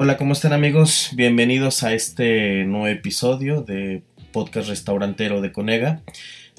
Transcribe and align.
Hola, 0.00 0.16
¿cómo 0.16 0.32
están 0.32 0.52
amigos? 0.52 1.10
Bienvenidos 1.16 1.82
a 1.82 1.92
este 1.92 2.64
nuevo 2.66 2.86
episodio 2.86 3.62
de 3.62 4.04
Podcast 4.30 4.68
Restaurantero 4.68 5.40
de 5.40 5.50
Conega. 5.50 6.02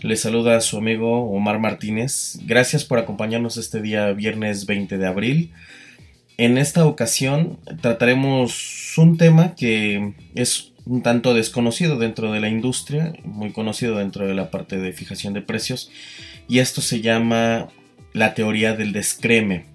Les 0.01 0.19
saluda 0.19 0.57
a 0.57 0.59
su 0.59 0.77
amigo 0.77 1.31
Omar 1.31 1.57
Martínez. 1.57 2.37
Gracias 2.43 2.83
por 2.83 2.99
acompañarnos 2.99 3.55
este 3.55 3.81
día 3.81 4.11
viernes 4.11 4.65
20 4.65 4.97
de 4.97 5.07
abril. 5.07 5.53
En 6.35 6.57
esta 6.57 6.85
ocasión 6.85 7.59
trataremos 7.81 8.93
un 8.97 9.15
tema 9.15 9.55
que 9.55 10.15
es 10.35 10.73
un 10.85 11.01
tanto 11.01 11.33
desconocido 11.33 11.97
dentro 11.97 12.33
de 12.33 12.41
la 12.41 12.49
industria, 12.49 13.13
muy 13.23 13.53
conocido 13.53 13.99
dentro 13.99 14.27
de 14.27 14.33
la 14.33 14.51
parte 14.51 14.79
de 14.79 14.91
fijación 14.91 15.33
de 15.33 15.41
precios, 15.41 15.89
y 16.49 16.59
esto 16.59 16.81
se 16.81 16.99
llama 16.99 17.69
la 18.11 18.33
teoría 18.33 18.75
del 18.75 18.91
descreme. 18.91 19.68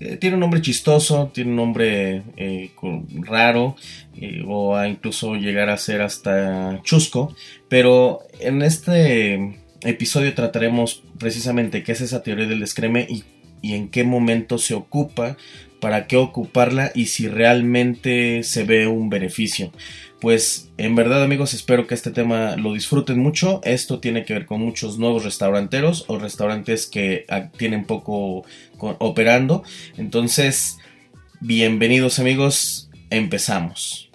Eh, 0.00 0.16
tiene 0.16 0.34
un 0.34 0.40
nombre 0.40 0.60
chistoso, 0.60 1.30
tiene 1.32 1.50
un 1.50 1.56
nombre 1.56 2.22
eh, 2.36 2.70
raro 3.22 3.76
eh, 4.16 4.42
o 4.46 4.76
a 4.76 4.88
incluso 4.88 5.36
llegar 5.36 5.70
a 5.70 5.76
ser 5.76 6.02
hasta 6.02 6.80
chusco, 6.82 7.34
pero 7.68 8.20
en 8.40 8.62
este 8.62 9.60
episodio 9.82 10.34
trataremos 10.34 11.04
precisamente 11.18 11.82
qué 11.82 11.92
es 11.92 12.00
esa 12.00 12.22
teoría 12.22 12.46
del 12.46 12.60
descreme 12.60 13.06
y, 13.08 13.24
y 13.62 13.74
en 13.74 13.88
qué 13.88 14.02
momento 14.02 14.58
se 14.58 14.74
ocupa, 14.74 15.36
para 15.80 16.06
qué 16.06 16.16
ocuparla 16.16 16.92
y 16.94 17.06
si 17.06 17.28
realmente 17.28 18.42
se 18.42 18.64
ve 18.64 18.86
un 18.86 19.10
beneficio. 19.10 19.70
Pues 20.24 20.70
en 20.78 20.94
verdad 20.94 21.22
amigos 21.22 21.52
espero 21.52 21.86
que 21.86 21.94
este 21.94 22.10
tema 22.10 22.56
lo 22.56 22.72
disfruten 22.72 23.18
mucho. 23.18 23.60
Esto 23.62 24.00
tiene 24.00 24.24
que 24.24 24.32
ver 24.32 24.46
con 24.46 24.58
muchos 24.58 24.98
nuevos 24.98 25.22
restauranteros 25.22 26.06
o 26.08 26.18
restaurantes 26.18 26.86
que 26.86 27.26
ah, 27.28 27.50
tienen 27.50 27.84
poco 27.84 28.46
operando. 28.78 29.64
Entonces, 29.98 30.78
bienvenidos 31.40 32.20
amigos, 32.20 32.88
empezamos. 33.10 34.10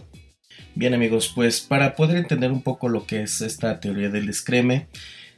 Bien 0.74 0.96
amigos, 0.96 1.32
pues 1.36 1.62
para 1.62 1.96
poder 1.96 2.18
entender 2.18 2.52
un 2.52 2.64
poco 2.64 2.90
lo 2.90 3.06
que 3.06 3.22
es 3.22 3.42
esta 3.42 3.80
teoría 3.80 4.10
del 4.10 4.26
descreme, 4.26 4.88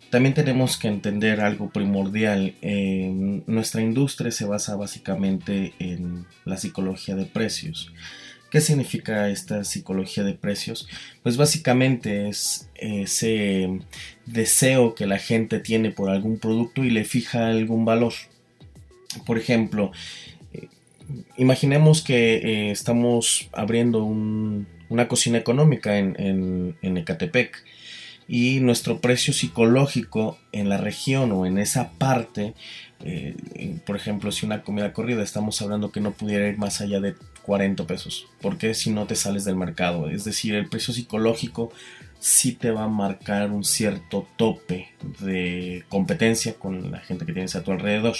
también 0.10 0.34
tenemos 0.34 0.78
que 0.78 0.88
entender 0.88 1.42
algo 1.42 1.70
primordial. 1.70 2.56
nuestra 3.46 3.82
industria 3.82 4.32
se 4.32 4.46
basa 4.46 4.78
básicamente 4.78 5.74
en 5.80 6.28
la 6.46 6.56
psicología 6.56 7.16
de 7.16 7.26
precios. 7.26 7.92
¿Qué 8.52 8.60
significa 8.60 9.30
esta 9.30 9.64
psicología 9.64 10.26
de 10.26 10.34
precios? 10.34 10.90
Pues 11.24 11.38
básicamente 11.38 12.28
es 12.28 12.70
ese 12.76 13.80
deseo 14.26 14.94
que 14.94 15.08
la 15.08 15.20
gente 15.20 15.60
tiene 15.60 15.92
por 15.92 16.10
algún 16.10 16.38
producto 16.38 16.84
y 16.84 16.90
le 16.90 17.06
fija 17.06 17.48
algún 17.48 17.86
valor. 17.86 18.12
Por 19.26 19.38
ejemplo, 19.38 19.94
eh, 20.52 20.68
imaginemos 21.38 22.02
que 22.02 22.36
eh, 22.36 22.72
estamos 22.72 23.50
abriendo 23.54 24.04
una 24.04 25.08
cocina 25.08 25.38
económica 25.38 25.98
en, 25.98 26.76
Ecatepec 26.82 27.64
y 28.28 28.60
nuestro 28.60 29.00
precio 29.00 29.32
psicológico 29.32 30.38
en 30.52 30.68
la 30.68 30.76
región 30.76 31.32
o 31.32 31.46
en 31.46 31.58
esa 31.58 31.92
parte, 31.92 32.54
eh, 33.06 33.34
por 33.86 33.96
ejemplo, 33.96 34.30
si 34.34 34.46
una 34.46 34.62
comida 34.62 34.92
corrida 34.92 35.24
estamos 35.24 35.62
hablando 35.62 35.94
que 35.94 36.02
no 36.02 36.12
pudiera 36.12 36.50
ir 36.50 36.58
más 36.58 36.82
allá 36.82 37.00
de 37.00 37.16
40 37.44 37.86
pesos. 37.88 38.28
Porque 38.42 38.74
si 38.74 38.92
no 38.92 39.08
te 39.08 39.16
sales 39.16 39.46
del 39.46 39.56
mercado? 39.56 40.10
Es 40.10 40.24
decir, 40.24 40.56
el 40.56 40.70
precio 40.70 40.94
psicológico 40.94 41.72
sí 42.20 42.54
te 42.54 42.72
va 42.72 42.84
a 42.84 42.88
marcar 42.88 43.52
un 43.52 43.64
cierto 43.64 44.28
tope 44.38 44.90
de 45.20 45.84
competencia 45.90 46.54
con 46.54 46.92
la 46.92 47.00
gente 47.00 47.26
que 47.26 47.34
tienes 47.34 47.56
a 47.56 47.64
tu 47.64 47.72
alrededor. 47.72 48.16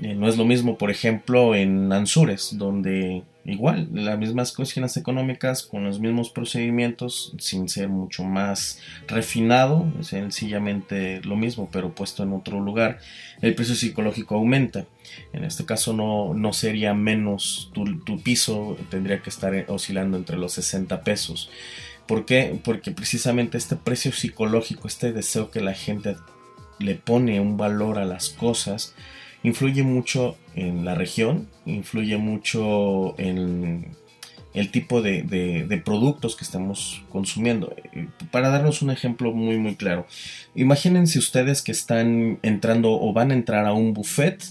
Eh, 0.00 0.14
no 0.14 0.28
es 0.28 0.36
lo 0.36 0.44
mismo, 0.44 0.78
por 0.78 0.90
ejemplo, 0.90 1.56
en 1.56 1.92
Ansures, 1.92 2.56
donde 2.56 3.24
igual 3.44 3.88
las 3.92 4.18
mismas 4.18 4.52
cuestiones 4.52 4.96
económicas 4.96 5.64
con 5.64 5.84
los 5.84 5.98
mismos 5.98 6.30
procedimientos, 6.30 7.34
sin 7.38 7.68
ser 7.68 7.88
mucho 7.88 8.22
más 8.22 8.80
refinado, 9.08 9.90
sencillamente 10.02 11.20
lo 11.22 11.34
mismo, 11.34 11.68
pero 11.72 11.94
puesto 11.94 12.22
en 12.22 12.32
otro 12.32 12.60
lugar, 12.60 13.00
el 13.40 13.54
precio 13.56 13.74
psicológico 13.74 14.36
aumenta. 14.36 14.86
En 15.32 15.42
este 15.42 15.64
caso 15.64 15.92
no, 15.92 16.32
no 16.34 16.52
sería 16.52 16.94
menos, 16.94 17.70
tu, 17.72 17.98
tu 18.00 18.22
piso 18.22 18.76
tendría 18.90 19.20
que 19.20 19.30
estar 19.30 19.64
oscilando 19.68 20.16
entre 20.16 20.36
los 20.36 20.52
60 20.52 21.02
pesos. 21.02 21.50
¿Por 22.06 22.24
qué? 22.24 22.58
Porque 22.62 22.92
precisamente 22.92 23.58
este 23.58 23.74
precio 23.74 24.12
psicológico, 24.12 24.86
este 24.86 25.12
deseo 25.12 25.50
que 25.50 25.60
la 25.60 25.74
gente 25.74 26.16
le 26.78 26.94
pone 26.94 27.40
un 27.40 27.56
valor 27.56 27.98
a 27.98 28.04
las 28.04 28.28
cosas, 28.28 28.94
influye 29.42 29.82
mucho 29.82 30.36
en 30.54 30.84
la 30.84 30.94
región, 30.94 31.48
influye 31.66 32.16
mucho 32.16 33.14
en 33.18 33.96
el 34.54 34.70
tipo 34.70 35.02
de, 35.02 35.82
productos 35.84 36.36
que 36.36 36.44
estamos 36.44 37.02
consumiendo. 37.10 37.74
Eh, 37.92 38.08
para 38.30 38.50
darnos 38.50 38.82
un 38.82 38.90
ejemplo 38.90 39.32
muy 39.32 39.58
muy 39.58 39.76
claro, 39.76 40.06
imagínense 40.54 41.18
ustedes 41.18 41.62
que 41.62 41.72
están 41.72 42.38
entrando 42.42 42.92
o 42.92 43.12
van 43.12 43.30
a 43.30 43.34
entrar 43.34 43.66
a 43.66 43.72
un 43.72 43.94
buffet 43.94 44.42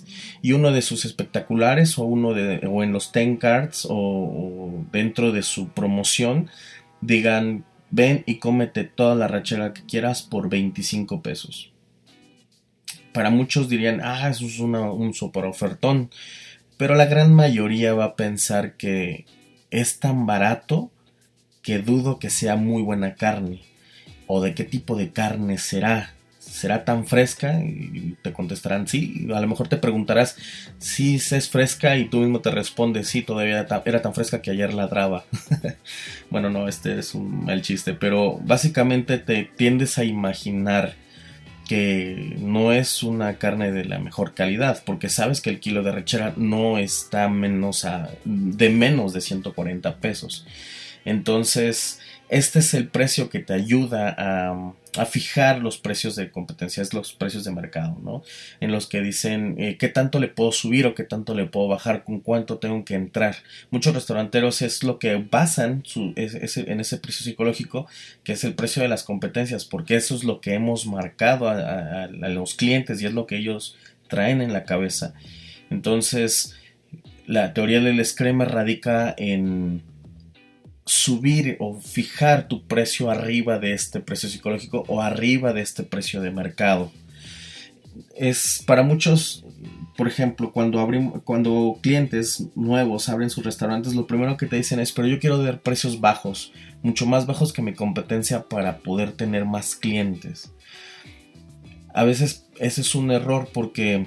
y 0.41 0.53
uno 0.53 0.71
de 0.71 0.81
sus 0.81 1.05
espectaculares 1.05 1.97
o 1.97 2.03
uno 2.05 2.33
de 2.33 2.65
o 2.67 2.83
en 2.83 2.93
los 2.93 3.11
ten 3.11 3.37
cards 3.37 3.85
o, 3.85 3.95
o 3.95 4.85
dentro 4.91 5.31
de 5.31 5.43
su 5.43 5.69
promoción 5.69 6.49
digan 7.01 7.65
ven 7.89 8.23
y 8.25 8.35
cómete 8.35 8.83
toda 8.83 9.15
la 9.15 9.27
rachera 9.27 9.73
que 9.73 9.83
quieras 9.83 10.21
por 10.23 10.49
25 10.49 11.21
pesos 11.21 11.71
para 13.17 13.31
muchos 13.31 13.67
dirían, 13.67 13.99
ah, 14.03 14.29
eso 14.29 14.45
es 14.45 14.59
un 14.59 15.11
super 15.15 15.45
ofertón. 15.45 16.11
Pero 16.77 16.93
la 16.93 17.07
gran 17.07 17.33
mayoría 17.33 17.95
va 17.95 18.05
a 18.05 18.15
pensar 18.15 18.73
que 18.73 19.25
es 19.71 19.99
tan 19.99 20.27
barato 20.27 20.91
que 21.63 21.79
dudo 21.79 22.19
que 22.19 22.29
sea 22.29 22.57
muy 22.57 22.83
buena 22.83 23.15
carne. 23.15 23.63
O 24.27 24.39
de 24.39 24.53
qué 24.53 24.65
tipo 24.65 24.95
de 24.95 25.09
carne 25.09 25.57
será. 25.57 26.13
¿Será 26.37 26.85
tan 26.85 27.07
fresca? 27.07 27.59
Y 27.59 28.17
te 28.21 28.33
contestarán 28.33 28.87
sí. 28.87 29.27
A 29.33 29.41
lo 29.41 29.47
mejor 29.47 29.67
te 29.67 29.77
preguntarás 29.77 30.37
si 30.77 31.15
es 31.15 31.49
fresca 31.49 31.97
y 31.97 32.09
tú 32.09 32.19
mismo 32.19 32.41
te 32.41 32.51
respondes 32.51 33.07
sí, 33.07 33.23
todavía 33.23 33.65
era 33.85 34.01
tan 34.03 34.13
fresca 34.13 34.43
que 34.43 34.51
ayer 34.51 34.75
ladraba. 34.75 35.25
bueno, 36.29 36.51
no, 36.51 36.67
este 36.67 36.99
es 36.99 37.15
un 37.15 37.45
mal 37.45 37.63
chiste, 37.63 37.95
pero 37.95 38.37
básicamente 38.43 39.17
te 39.17 39.43
tiendes 39.43 39.97
a 39.97 40.03
imaginar 40.03 41.06
que 41.67 42.35
no 42.39 42.71
es 42.71 43.03
una 43.03 43.37
carne 43.37 43.71
de 43.71 43.85
la 43.85 43.99
mejor 43.99 44.33
calidad, 44.33 44.81
porque 44.85 45.09
sabes 45.09 45.41
que 45.41 45.49
el 45.49 45.59
kilo 45.59 45.83
de 45.83 45.91
rechera 45.91 46.33
no 46.37 46.77
está 46.77 47.29
menos 47.29 47.85
a, 47.85 48.09
de 48.25 48.69
menos 48.69 49.13
de 49.13 49.21
140 49.21 49.97
pesos. 49.97 50.45
Entonces, 51.07 52.01
este 52.27 52.59
es 52.59 52.73
el 52.73 52.89
precio 52.89 53.29
que 53.29 53.39
te 53.39 53.53
ayuda 53.53 54.13
a, 54.17 54.73
fijar 55.05 55.59
los 55.59 55.77
precios 55.77 56.15
de 56.15 56.31
competencia, 56.31 56.81
es 56.81 56.91
los 56.91 57.13
precios 57.13 57.43
de 57.45 57.51
mercado, 57.51 57.97
¿no? 58.03 58.23
En 58.59 58.71
los 58.71 58.87
que 58.87 58.99
dicen 59.01 59.55
eh, 59.59 59.77
qué 59.77 59.89
tanto 59.89 60.19
le 60.19 60.27
puedo 60.27 60.51
subir 60.51 60.87
o 60.87 60.95
qué 60.95 61.03
tanto 61.03 61.35
le 61.35 61.45
puedo 61.45 61.67
bajar, 61.67 62.03
con 62.03 62.19
cuánto 62.19 62.57
tengo 62.57 62.83
que 62.83 62.95
entrar. 62.95 63.35
Muchos 63.69 63.93
restauranteros 63.93 64.63
es 64.63 64.83
lo 64.83 64.97
que 64.97 65.15
basan 65.15 65.83
su, 65.85 66.13
en 66.15 66.79
ese 66.79 66.97
precio 66.97 67.23
psicológico, 67.23 67.87
que 68.23 68.33
es 68.33 68.43
el 68.43 68.55
precio 68.55 68.81
de 68.81 68.89
las 68.89 69.03
competencias, 69.03 69.65
porque 69.65 69.95
eso 69.95 70.15
es 70.15 70.23
lo 70.23 70.41
que 70.41 70.55
hemos 70.55 70.87
marcado 70.87 71.47
a, 71.47 72.03
a 72.05 72.07
los 72.07 72.55
clientes 72.55 73.01
y 73.01 73.05
es 73.05 73.13
lo 73.13 73.27
que 73.27 73.37
ellos 73.37 73.77
traen 74.09 74.41
en 74.41 74.51
la 74.51 74.63
cabeza. 74.63 75.13
Entonces, 75.69 76.55
la 77.27 77.53
teoría 77.53 77.79
del 77.81 77.99
escrema 77.99 78.45
radica 78.45 79.13
en 79.15 79.83
subir 81.07 81.55
o 81.61 81.79
fijar 81.79 82.49
tu 82.49 82.67
precio 82.67 83.09
arriba 83.09 83.59
de 83.59 83.71
este 83.71 84.01
precio 84.01 84.27
psicológico 84.27 84.83
o 84.89 85.01
arriba 85.01 85.53
de 85.53 85.61
este 85.61 85.83
precio 85.83 86.19
de 86.19 86.31
mercado. 86.31 86.91
Es 88.13 88.61
para 88.67 88.83
muchos, 88.83 89.45
por 89.95 90.09
ejemplo, 90.09 90.51
cuando 90.51 90.81
abrimos, 90.81 91.21
cuando 91.23 91.79
clientes 91.81 92.49
nuevos 92.55 93.07
abren 93.07 93.29
sus 93.29 93.45
restaurantes, 93.45 93.95
lo 93.95 94.05
primero 94.05 94.35
que 94.35 94.47
te 94.47 94.57
dicen 94.57 94.81
es, 94.81 94.91
pero 94.91 95.07
yo 95.07 95.17
quiero 95.17 95.41
dar 95.41 95.61
precios 95.61 96.01
bajos, 96.01 96.51
mucho 96.83 97.05
más 97.05 97.25
bajos 97.25 97.53
que 97.53 97.61
mi 97.61 97.73
competencia 97.73 98.49
para 98.49 98.79
poder 98.79 99.13
tener 99.13 99.45
más 99.45 99.77
clientes. 99.77 100.51
A 101.93 102.03
veces 102.03 102.49
ese 102.59 102.81
es 102.81 102.95
un 102.95 103.11
error 103.11 103.47
porque 103.53 104.05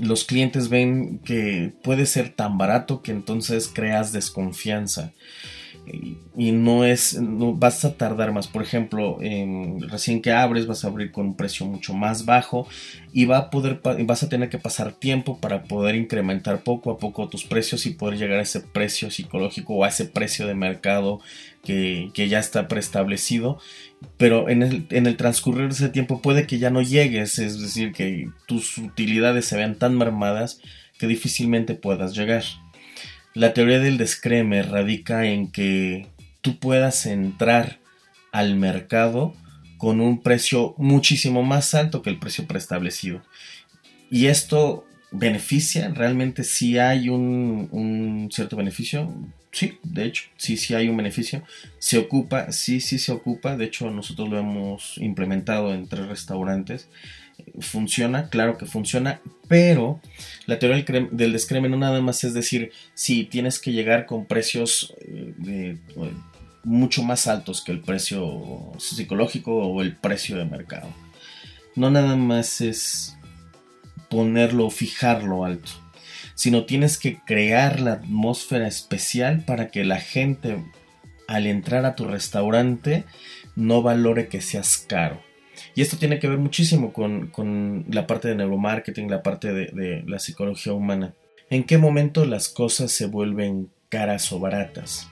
los 0.00 0.24
clientes 0.24 0.68
ven 0.68 1.20
que 1.20 1.72
puede 1.84 2.06
ser 2.06 2.30
tan 2.30 2.58
barato 2.58 3.02
que 3.02 3.12
entonces 3.12 3.70
creas 3.72 4.10
desconfianza 4.10 5.12
y 5.86 6.52
no 6.52 6.84
es 6.84 7.20
no 7.20 7.54
vas 7.54 7.84
a 7.84 7.96
tardar 7.96 8.32
más. 8.32 8.48
Por 8.48 8.62
ejemplo 8.62 9.18
recién 9.88 10.20
que 10.20 10.32
abres 10.32 10.66
vas 10.66 10.84
a 10.84 10.88
abrir 10.88 11.12
con 11.12 11.26
un 11.26 11.36
precio 11.36 11.66
mucho 11.66 11.94
más 11.94 12.24
bajo 12.24 12.66
y 13.12 13.24
va 13.24 13.38
a 13.38 13.50
poder 13.50 13.80
vas 13.82 14.22
a 14.22 14.28
tener 14.28 14.48
que 14.48 14.58
pasar 14.58 14.92
tiempo 14.92 15.38
para 15.40 15.64
poder 15.64 15.94
incrementar 15.94 16.62
poco 16.62 16.90
a 16.90 16.98
poco 16.98 17.28
tus 17.28 17.44
precios 17.44 17.86
y 17.86 17.90
poder 17.90 18.18
llegar 18.18 18.38
a 18.38 18.42
ese 18.42 18.60
precio 18.60 19.10
psicológico 19.10 19.74
o 19.74 19.84
a 19.84 19.88
ese 19.88 20.06
precio 20.06 20.46
de 20.46 20.54
mercado 20.54 21.20
que, 21.62 22.10
ya 22.14 22.38
está 22.38 22.68
preestablecido. 22.68 23.58
Pero 24.16 24.48
en 24.48 24.62
el, 24.62 24.86
en 24.90 25.06
el 25.06 25.16
transcurrir 25.16 25.68
de 25.68 25.74
ese 25.74 25.88
tiempo 25.88 26.20
puede 26.20 26.46
que 26.46 26.58
ya 26.58 26.70
no 26.70 26.82
llegues 26.82 27.38
es 27.38 27.60
decir 27.60 27.92
que 27.92 28.28
tus 28.46 28.78
utilidades 28.78 29.46
se 29.46 29.56
vean 29.56 29.76
tan 29.76 29.96
mermadas 29.96 30.60
que 30.98 31.06
difícilmente 31.06 31.74
puedas 31.74 32.14
llegar 32.14 32.44
La 33.36 33.52
teoría 33.52 33.80
del 33.80 33.98
descreme 33.98 34.62
radica 34.62 35.26
en 35.26 35.52
que 35.52 36.06
tú 36.40 36.58
puedas 36.58 37.04
entrar 37.04 37.80
al 38.32 38.56
mercado 38.56 39.34
con 39.76 40.00
un 40.00 40.22
precio 40.22 40.74
muchísimo 40.78 41.42
más 41.42 41.74
alto 41.74 42.00
que 42.00 42.08
el 42.08 42.18
precio 42.18 42.46
preestablecido. 42.46 43.20
Y 44.10 44.28
esto 44.28 44.86
beneficia, 45.10 45.90
realmente 45.90 46.44
sí 46.44 46.78
hay 46.78 47.10
un, 47.10 48.30
cierto 48.32 48.56
beneficio. 48.56 49.14
Sí, 49.52 49.80
de 49.82 50.06
hecho, 50.06 50.24
sí, 50.38 50.56
sí 50.56 50.72
hay 50.72 50.88
un 50.88 50.96
beneficio. 50.96 51.42
Se 51.78 51.98
ocupa, 51.98 52.52
sí, 52.52 52.80
sí 52.80 52.98
se 52.98 53.12
ocupa. 53.12 53.58
De 53.58 53.66
hecho, 53.66 53.90
nosotros 53.90 54.30
lo 54.30 54.38
hemos 54.38 54.96
implementado 54.96 55.74
en 55.74 55.88
tres 55.88 56.06
restaurantes. 56.08 56.88
Funciona, 57.60 58.28
claro 58.28 58.58
que 58.58 58.66
funciona, 58.66 59.20
pero 59.48 60.00
la 60.46 60.58
teoría 60.58 60.84
del, 61.10 61.32
descreme 61.32 61.68
no 61.68 61.76
nada 61.76 62.00
más 62.00 62.24
es 62.24 62.34
decir, 62.34 62.72
si 62.94 63.24
tienes 63.24 63.58
que 63.58 63.72
llegar 63.72 64.06
con 64.06 64.26
precios 64.26 64.94
eh, 65.00 65.76
mucho 66.64 67.02
más 67.02 67.28
altos 67.28 67.62
que 67.62 67.72
el 67.72 67.80
precio 67.80 68.72
psicológico 68.78 69.56
o 69.56 69.82
el 69.82 69.94
precio 69.96 70.36
de 70.36 70.44
mercado. 70.44 70.88
No 71.76 71.90
nada 71.90 72.16
más 72.16 72.60
es 72.60 73.16
ponerlo, 74.08 74.70
fijarlo 74.70 75.44
alto, 75.44 75.70
sino 76.34 76.64
tienes 76.64 76.98
que 76.98 77.20
crear 77.24 77.80
la 77.80 77.92
atmósfera 77.92 78.66
especial 78.66 79.44
para 79.44 79.68
que 79.68 79.84
la 79.84 80.00
gente 80.00 80.58
al 81.28 81.46
entrar 81.46 81.84
a 81.84 81.94
tu 81.94 82.04
restaurante 82.04 83.04
no 83.54 83.82
valore 83.82 84.28
que 84.28 84.40
seas 84.40 84.78
caro. 84.78 85.22
Y 85.74 85.82
esto 85.82 85.96
tiene 85.96 86.18
que 86.18 86.28
ver 86.28 86.38
muchísimo 86.38 86.92
con, 86.92 87.84
la 87.90 88.06
parte 88.06 88.28
de 88.28 88.34
neuromarketing, 88.34 89.10
la 89.10 89.22
parte 89.22 89.52
de, 89.52 90.02
la 90.06 90.18
psicología 90.18 90.72
humana. 90.72 91.14
¿En 91.50 91.64
qué 91.64 91.78
momento 91.78 92.24
las 92.24 92.48
cosas 92.48 92.92
se 92.92 93.06
vuelven 93.06 93.70
caras 93.88 94.32
o 94.32 94.40
baratas? 94.40 95.08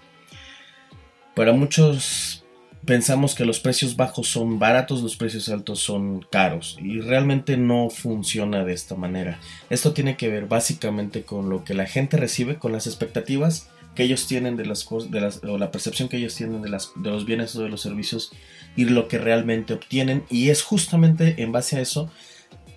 Para 1.35 1.53
muchos 1.53 2.45
pensamos 2.85 3.35
que 3.35 3.45
los 3.45 3.61
precios 3.61 3.97
bajos 3.97 4.29
son 4.29 4.59
baratos, 4.59 5.03
los 5.03 5.17
precios 5.17 5.49
altos 5.49 5.81
son 5.81 6.27
caros 6.31 6.79
y 6.83 7.01
realmente 7.01 7.57
no 7.57 7.91
funciona 7.91 8.65
de 8.65 8.73
esta 8.73 8.95
manera. 8.95 9.41
Esto 9.71 9.93
tiene 9.93 10.17
que 10.17 10.29
ver 10.29 10.47
básicamente 10.47 11.23
con 11.23 11.49
lo 11.49 11.65
que 11.65 11.75
la 11.75 11.87
gente 11.87 12.17
recibe, 12.17 12.57
con 12.57 12.73
las 12.73 12.87
expectativas 12.87 13.71
que 13.95 14.03
ellos 14.03 14.27
tienen 14.27 14.57
de 14.57 14.67
las 14.67 14.85
cosas, 14.85 15.11
de 15.11 15.21
las, 15.21 15.43
o 15.45 15.57
la 15.57 15.71
percepción 15.71 16.09
que 16.09 16.17
ellos 16.17 16.35
tienen 16.35 16.63
de 16.63 16.69
los 16.69 17.27
bienes 17.27 17.55
o 17.57 17.63
de 17.63 17.69
los 17.69 17.81
servicios 17.81 18.33
y 18.77 18.87
lo 18.87 19.09
que 19.09 19.19
realmente 19.19 19.75
obtienen 19.75 20.25
y 20.31 20.51
es 20.51 20.63
justamente 20.63 21.43
en 21.43 21.53
base 21.53 21.77
a 21.77 21.81
eso 21.81 22.11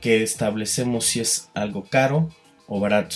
que 0.02 0.24
establecemos 0.24 1.06
si 1.06 1.20
es 1.20 1.50
algo 1.54 1.84
caro 1.84 2.30
o 2.68 2.80
barato. 2.80 3.16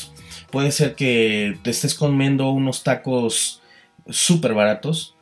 Puede 0.51 0.71
ser 0.71 0.95
que 0.95 1.57
te 1.63 1.69
estés 1.69 1.93
comiendo 1.93 2.49
unos 2.51 2.83
tacos 2.83 3.61
súper 4.09 4.53
baratos, 4.53 5.15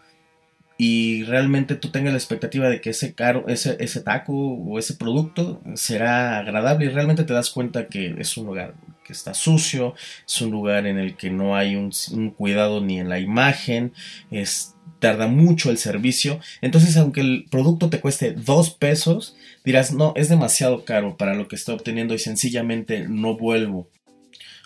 y 0.82 1.24
realmente 1.26 1.76
tú 1.76 1.90
tengas 1.90 2.14
la 2.14 2.18
expectativa 2.18 2.70
de 2.70 2.80
que 2.80 2.92
ese 2.92 3.14
caro, 3.14 3.44
ese, 3.50 3.76
ese 3.82 4.00
taco 4.00 4.32
o 4.34 4.80
ese 4.80 4.94
producto 4.94 5.62
será 5.76 6.40
agradable 6.40 6.86
y 6.86 6.90
realmente 6.90 7.26
te 7.26 7.34
das 7.34 7.50
cuenta 7.50 7.88
que 7.88 8.16
es 8.18 8.38
un 8.38 8.46
lugar 8.46 8.76
que 9.10 9.14
está 9.14 9.34
sucio, 9.34 9.96
es 10.28 10.40
un 10.40 10.52
lugar 10.52 10.86
en 10.86 11.00
el 11.00 11.18
que 11.18 11.32
no 11.32 11.56
hay 11.56 11.76
un, 11.76 11.90
cuidado 12.30 12.80
ni 12.80 13.00
en 13.00 13.10
la 13.10 13.18
imagen, 13.18 13.92
es, 14.30 14.76
tarda 15.00 15.26
mucho 15.26 15.72
el 15.72 15.80
servicio, 15.80 16.40
entonces 16.62 16.96
aunque 16.96 17.22
el 17.22 17.46
producto 17.50 17.90
te 17.90 18.02
cueste 18.02 18.34
dos 18.34 18.70
pesos, 18.70 19.36
dirás 19.66 19.94
no, 19.94 20.14
es 20.16 20.30
demasiado 20.30 20.86
caro 20.86 21.18
para 21.18 21.34
lo 21.34 21.48
que 21.48 21.56
estoy 21.56 21.74
obteniendo 21.74 22.14
y 22.14 22.20
sencillamente 22.20 23.08
no 23.08 23.36
vuelvo. 23.36 23.90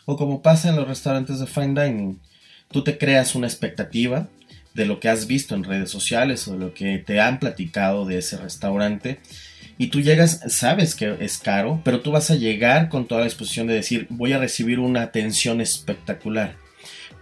O 0.04 0.18
como 0.18 0.42
pasa 0.42 0.68
en 0.68 0.76
los 0.76 0.90
restaurantes 0.90 1.40
de 1.40 1.48
fine 1.48 1.82
dining, 1.82 2.20
tú 2.70 2.84
te 2.84 2.98
creas 2.98 3.36
una 3.36 3.48
expectativa, 3.48 4.28
de 4.74 4.86
lo 4.86 5.00
que 5.00 5.08
has 5.08 5.28
visto 5.28 5.56
en 5.56 5.64
redes 5.64 5.90
sociales 5.90 6.48
o 6.48 6.54
de 6.54 6.60
lo 6.60 6.74
que 6.74 6.98
te 6.98 7.22
han 7.22 7.40
platicado 7.40 8.06
de 8.06 8.18
ese 8.18 8.38
restaurante. 8.38 9.20
Y 9.84 9.88
tú 9.88 10.00
llegas, 10.00 10.40
sabes 10.48 10.96
que 10.96 11.18
es 11.20 11.38
caro, 11.38 11.82
pero 11.84 12.00
tú 12.00 12.12
vas 12.12 12.32
a 12.32 12.36
llegar 12.36 12.88
con 12.88 13.06
toda 13.06 13.20
la 13.20 13.26
disposición 13.26 13.68
de 13.68 13.74
decir, 13.74 14.08
voy 14.10 14.32
a 14.32 14.38
recibir 14.38 14.80
una 14.80 15.02
atención 15.02 15.60
espectacular. 15.60 16.56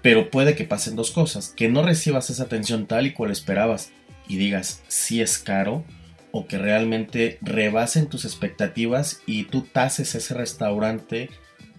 Pero 0.04 0.30
puede 0.30 0.54
que 0.54 0.64
pasen 0.64 0.96
dos 0.96 1.10
cosas, 1.10 1.56
que 1.58 1.70
no 1.70 1.82
recibas 1.82 2.30
esa 2.30 2.44
atención 2.44 2.86
tal 2.86 3.08
y 3.08 3.14
cual 3.14 3.32
esperabas 3.32 3.90
y 4.28 4.36
digas, 4.36 4.84
si 4.88 5.22
es 5.22 5.40
caro, 5.40 5.84
o 6.30 6.46
que 6.46 6.60
realmente 6.60 7.40
rebasen 7.42 8.06
tus 8.06 8.26
expectativas 8.26 9.22
y 9.26 9.46
tú 9.46 9.64
tases 9.64 10.14
ese 10.14 10.36
restaurante 10.36 11.32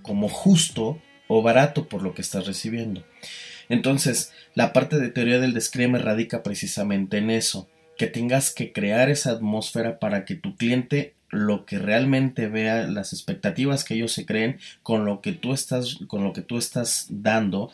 como 0.02 0.28
justo 0.28 1.00
o 1.28 1.42
barato 1.42 1.86
por 1.88 2.02
lo 2.02 2.12
que 2.12 2.22
estás 2.22 2.44
recibiendo. 2.48 3.06
Entonces, 3.68 4.32
la 4.56 4.72
parte 4.72 4.98
de 4.98 5.10
teoría 5.10 5.38
del 5.38 5.54
descreme 5.54 6.00
radica 6.00 6.42
precisamente 6.42 7.18
en 7.18 7.30
eso, 7.30 7.68
que 8.02 8.08
tengas 8.08 8.52
que 8.52 8.72
crear 8.72 9.10
esa 9.10 9.30
atmósfera 9.30 10.00
para 10.00 10.24
que 10.24 10.34
tu 10.34 10.56
cliente 10.56 11.14
lo 11.30 11.64
que 11.66 11.78
realmente 11.78 12.48
vea, 12.48 12.88
las 12.88 13.12
expectativas 13.12 13.84
que 13.84 13.94
ellos 13.94 14.10
se 14.10 14.26
creen 14.26 14.58
con 14.82 15.04
lo 15.04 15.20
que 15.20 15.30
tú 15.30 15.52
estás, 15.52 16.00
con 16.08 16.24
lo 16.24 16.32
que 16.32 16.40
tú 16.40 16.58
estás 16.58 17.06
dando, 17.10 17.70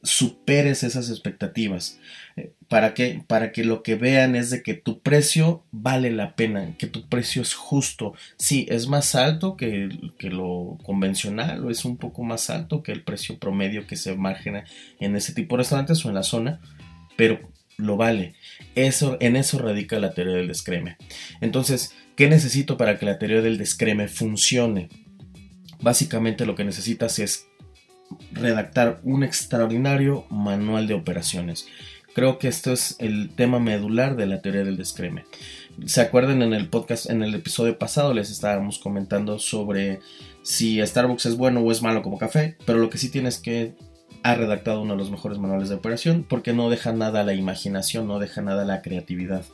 superes 0.00 0.84
esas 0.84 1.10
expectativas. 1.10 1.98
Eh, 2.36 2.52
¿Para 2.68 2.94
que 2.94 3.24
Para 3.26 3.50
que 3.50 3.64
lo 3.64 3.82
que 3.82 3.96
vean 3.96 4.36
es 4.36 4.50
de 4.50 4.62
que 4.62 4.74
tu 4.74 5.00
precio 5.00 5.64
vale 5.72 6.12
la 6.12 6.36
pena, 6.36 6.76
que 6.78 6.86
tu 6.86 7.08
precio 7.08 7.42
es 7.42 7.54
justo. 7.54 8.14
Sí, 8.38 8.68
es 8.70 8.86
más 8.86 9.16
alto 9.16 9.56
que, 9.56 9.88
que 10.18 10.30
lo 10.30 10.78
convencional 10.84 11.64
o 11.64 11.70
es 11.72 11.84
un 11.84 11.96
poco 11.96 12.22
más 12.22 12.48
alto 12.48 12.84
que 12.84 12.92
el 12.92 13.02
precio 13.02 13.40
promedio 13.40 13.88
que 13.88 13.96
se 13.96 14.14
margina 14.14 14.62
en 15.00 15.16
ese 15.16 15.34
tipo 15.34 15.56
de 15.56 15.62
restaurantes 15.62 16.04
o 16.04 16.10
en 16.10 16.14
la 16.14 16.22
zona, 16.22 16.60
pero 17.16 17.40
lo 17.76 17.96
vale. 17.96 18.34
Eso, 18.74 19.16
en 19.20 19.36
eso 19.36 19.58
radica 19.58 19.98
la 19.98 20.12
teoría 20.12 20.36
del 20.36 20.48
descreme. 20.48 20.96
Entonces, 21.40 21.94
¿qué 22.16 22.28
necesito 22.28 22.76
para 22.76 22.98
que 22.98 23.06
la 23.06 23.18
teoría 23.18 23.42
del 23.42 23.58
descreme 23.58 24.08
funcione? 24.08 24.88
Básicamente 25.80 26.46
lo 26.46 26.54
que 26.54 26.64
necesitas 26.64 27.18
es 27.18 27.46
redactar 28.32 29.00
un 29.02 29.24
extraordinario 29.24 30.26
manual 30.30 30.86
de 30.86 30.94
operaciones. 30.94 31.66
Creo 32.14 32.38
que 32.38 32.46
esto 32.46 32.72
es 32.72 32.94
el 33.00 33.30
tema 33.34 33.58
medular 33.58 34.14
de 34.14 34.26
la 34.26 34.40
teoría 34.40 34.62
del 34.62 34.76
descreme. 34.76 35.24
¿Se 35.86 36.00
acuerdan 36.00 36.42
en 36.42 36.52
el 36.52 36.68
podcast, 36.68 37.10
en 37.10 37.24
el 37.24 37.34
episodio 37.34 37.76
pasado 37.76 38.14
les 38.14 38.30
estábamos 38.30 38.78
comentando 38.78 39.40
sobre 39.40 39.98
si 40.42 40.80
Starbucks 40.80 41.26
es 41.26 41.36
bueno 41.36 41.60
o 41.60 41.72
es 41.72 41.82
malo 41.82 42.02
como 42.02 42.18
café? 42.18 42.56
Pero 42.64 42.78
lo 42.78 42.88
que 42.88 42.98
sí 42.98 43.08
tienes 43.08 43.38
que 43.38 43.74
ha 44.24 44.34
redactado 44.34 44.80
uno 44.80 44.94
de 44.94 44.98
los 44.98 45.10
mejores 45.10 45.38
manuales 45.38 45.68
de 45.68 45.74
operación 45.74 46.24
porque 46.26 46.54
no 46.54 46.70
deja 46.70 46.92
nada 46.92 47.20
a 47.20 47.24
la 47.24 47.34
imaginación, 47.34 48.08
no 48.08 48.18
deja 48.18 48.40
nada 48.40 48.62
a 48.62 48.64
la 48.64 48.80
creatividad, 48.80 49.44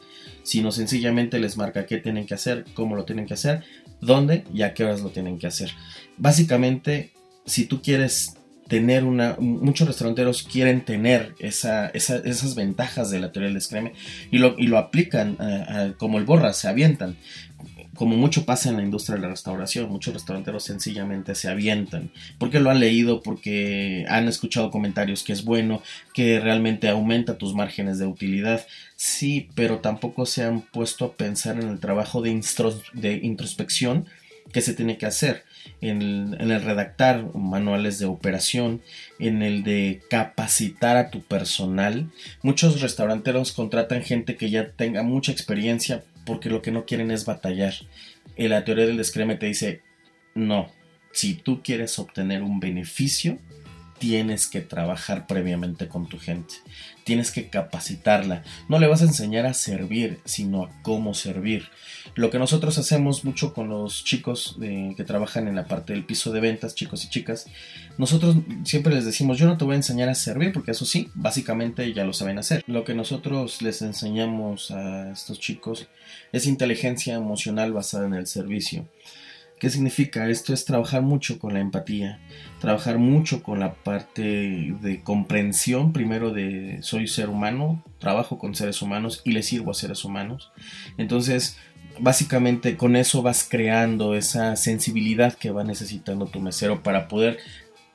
sino 0.45 0.71
sencillamente 0.71 1.41
les 1.41 1.57
marca 1.57 1.87
qué 1.87 1.99
tienen 1.99 2.25
que 2.25 2.35
hacer, 2.35 2.65
cómo 2.73 2.95
lo 2.95 3.05
tienen 3.05 3.27
que 3.27 3.35
hacer, 3.35 3.65
dónde 4.01 4.45
y 4.55 4.63
a 4.63 4.73
qué 4.73 4.85
horas 4.85 5.03
lo 5.03 5.11
tienen 5.11 5.39
que 5.41 5.49
hacer. 5.49 5.73
Básicamente, 6.19 7.13
si 7.45 7.67
tú 7.67 7.83
quieres 7.83 8.37
tener 8.71 9.03
una, 9.03 9.35
muchos 9.41 9.89
restauranteros 9.89 10.45
quieren 10.45 10.83
tener 10.83 11.35
esa, 11.41 11.89
esas 11.89 12.55
ventajas 12.55 13.11
de 13.11 13.19
la 13.19 13.33
teoría 13.33 13.49
del 13.49 13.55
descreme 13.55 13.95
y 14.31 14.39
lo, 14.39 14.55
y 14.57 14.69
lo 14.69 14.79
aplican 14.79 15.37
como 15.99 16.19
el 16.19 16.25
borra, 16.25 16.53
se 16.53 16.69
avientan. 16.69 17.17
Como 17.97 18.17
mucho 18.17 18.47
pasa 18.47 18.71
en 18.71 18.77
la 18.77 18.85
industria 18.85 19.17
de 19.17 19.23
la 19.23 19.29
restauración, 19.29 19.91
muchos 19.91 20.15
restauranteros 20.15 20.63
sencillamente 20.63 21.35
se 21.35 21.49
avientan, 21.49 22.13
porque 22.39 22.61
lo 22.61 22.71
han 22.71 22.79
leído, 22.79 23.23
porque 23.23 24.07
han 24.09 24.29
escuchado 24.29 24.71
comentarios 24.71 25.25
que 25.25 25.33
es 25.33 25.45
bueno, 25.45 25.83
que 26.15 26.39
realmente 26.39 26.89
aumenta 26.89 27.39
tus 27.39 27.55
márgenes 27.55 27.99
de 27.99 28.07
utilidad. 28.07 28.65
Sí, 28.95 29.49
pero 29.57 29.81
tampoco 29.81 30.27
se 30.27 30.45
han 30.45 30.61
puesto 30.61 31.07
a 31.07 31.13
pensar 31.15 31.61
en 31.61 31.69
el 31.69 31.81
trabajo 31.81 32.23
de, 32.23 32.41
de 32.95 33.15
introspección 33.15 34.07
que 34.53 34.61
se 34.61 34.75
tiene 34.75 34.97
que 34.97 35.07
hacer 35.07 35.45
en 35.81 36.35
el, 36.39 36.63
redactar 36.63 37.35
manuales 37.35 37.99
de 37.99 38.07
operación, 38.07 38.83
en 39.19 39.43
el 39.43 39.63
de 39.63 40.01
capacitar 40.11 40.97
a 40.97 41.11
tu 41.11 41.23
personal. 41.23 42.11
Muchos 42.43 42.81
restauranteros 42.81 43.53
contratan 43.53 44.03
gente 44.03 44.37
que 44.37 44.51
ya 44.51 44.73
tenga 44.73 45.03
mucha 45.03 45.33
experiencia 45.33 46.05
porque 46.27 46.51
lo 46.51 46.63
que 46.63 46.73
no 46.73 46.85
quieren 46.85 47.11
es 47.11 47.25
batallar. 47.25 47.75
En 48.37 48.51
la 48.51 48.65
teoría 48.65 48.87
del 48.87 48.97
descreme 48.97 49.37
te 49.37 49.47
dice, 49.47 49.83
no, 50.35 50.71
si 51.13 51.35
tú 51.35 51.63
quieres 51.63 51.99
obtener 51.99 52.43
un 52.43 52.61
beneficio, 52.61 53.39
tienes 54.01 54.49
que 54.49 54.63
trabajar 54.63 55.27
previamente 55.27 55.87
con 55.87 56.09
tu 56.09 56.19
gente, 56.19 56.55
tienes 57.05 57.31
que 57.31 57.51
capacitarla, 57.51 58.43
no 58.69 58.79
le 58.79 58.89
vas 58.89 59.03
a 59.03 59.05
enseñar 59.05 59.45
a 59.45 59.53
servir, 59.53 60.21
sino 60.25 60.65
a 60.65 60.83
cómo 60.83 61.13
servir. 61.13 61.69
Lo 62.15 62.31
que 62.31 62.39
nosotros 62.39 62.79
hacemos 62.79 63.25
mucho 63.27 63.53
con 63.53 63.69
los 63.69 64.03
chicos 64.03 64.57
que 64.59 65.05
trabajan 65.05 65.49
en 65.49 65.55
la 65.55 65.67
parte 65.67 65.93
del 65.93 66.07
piso 66.07 66.33
de 66.33 66.41
ventas, 66.41 66.75
chicos 66.75 67.05
y 67.05 67.11
chicas, 67.11 67.47
nosotros 67.99 68.37
siempre 68.65 68.95
les 68.95 69.05
decimos, 69.05 69.39
yo 69.39 69.47
no 69.47 69.59
te 69.59 69.67
voy 69.67 69.75
a 69.75 69.77
enseñar 69.77 70.09
a 70.09 70.15
servir, 70.15 70.53
porque 70.53 70.71
eso 70.71 70.87
sí, 70.87 71.11
básicamente 71.15 71.93
ya 71.93 72.05
lo 72.05 72.15
saben 72.15 72.39
hacer. 72.39 72.65
Lo 72.67 72.85
que 72.85 72.95
nosotros 72.95 73.61
les 73.61 73.83
enseñamos 73.83 74.71
a 74.71 75.13
estos 75.13 75.39
chicos 75.39 75.89
es 76.33 76.47
inteligencia 76.47 77.15
emocional 77.15 77.73
basada 77.75 78.07
en 78.07 78.15
el 78.15 78.27
servicio 78.27 78.89
¿Qué 79.61 79.69
significa? 79.69 80.27
Esto 80.31 80.55
es 80.55 80.65
trabajar 80.65 81.03
mucho 81.03 81.39
con 81.39 81.53
la 81.53 81.61
empatía, 81.61 82.19
trabajar 82.61 82.97
mucho 82.97 83.43
con 83.43 83.61
la 83.61 83.75
parte 83.75 84.75
de 84.81 85.03
comprensión, 85.05 85.93
primero 85.93 86.33
de 86.33 86.79
soy 86.81 87.07
ser 87.07 87.29
humano, 87.29 87.85
trabajo 87.99 88.39
con 88.39 88.55
seres 88.55 88.81
humanos 88.81 89.21
y 89.23 89.33
le 89.33 89.43
sirvo 89.43 89.71
a 89.71 89.75
seres 89.75 90.03
humanos. 90.03 90.51
Entonces, 90.97 91.59
básicamente 91.99 92.79
con 92.79 92.97
eso 92.97 93.21
vas 93.21 93.47
creando 93.47 94.15
esa 94.15 94.57
sensibilidad 94.57 95.35
que 95.35 95.51
va 95.51 95.63
necesitando 95.63 96.25
tu 96.25 96.41
mesero 96.41 96.83
para 96.83 97.07
poder 97.07 97.37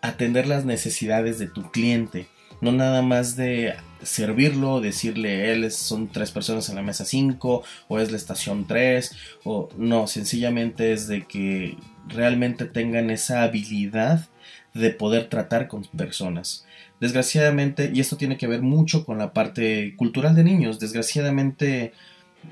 atender 0.02 0.46
las 0.46 0.66
necesidades 0.66 1.40
de 1.40 1.48
tu 1.48 1.72
cliente. 1.72 2.28
No 2.62 2.72
nada 2.72 3.02
más 3.02 3.36
de 3.36 3.76
servirlo, 4.02 4.82
decirle 4.82 5.52
él 5.52 5.72
son 5.72 6.08
tres 6.10 6.32
personas 6.32 6.70
en 6.70 6.76
la 6.76 6.82
mesa 6.82 7.06
5 7.06 7.64
o 7.88 8.00
es 8.00 8.12
la 8.12 8.18
estación 8.18 8.66
3 8.68 9.16
o 9.44 9.70
no, 9.78 10.08
sencillamente 10.08 10.94
es 10.94 11.08
de 11.08 11.26
que 11.26 11.78
realmente 12.08 12.66
tengan 12.66 13.10
esa 13.10 13.44
habilidad 13.44 14.28
de 14.74 14.92
poder 14.92 15.30
tratar 15.30 15.68
con 15.68 15.84
personas. 15.86 16.66
Desgraciadamente, 17.00 17.92
y 17.94 18.00
esto 18.00 18.18
tiene 18.18 18.38
que 18.38 18.48
ver 18.48 18.62
mucho 18.62 19.06
con 19.06 19.18
la 19.18 19.34
parte 19.34 19.96
cultural 19.98 20.36
de 20.36 20.44
niños, 20.44 20.80
desgraciadamente 20.80 21.94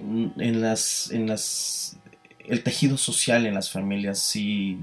mm, 0.01 0.39
en 0.39 0.62
las, 0.62 1.12
en 1.12 1.27
las 1.27 1.98
el 2.47 2.63
tejido 2.63 2.97
social 2.97 3.45
en 3.45 3.53
las 3.53 3.71
familias 3.71 4.19
sí 4.19 4.77